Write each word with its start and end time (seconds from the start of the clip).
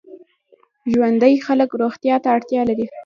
ژوندي 0.91 1.33
خلک 1.45 1.69
روغتیا 1.81 2.15
ته 2.23 2.27
اړتیا 2.35 2.61
لري 2.69 2.85